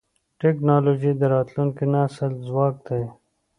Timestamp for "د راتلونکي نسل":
1.17-2.31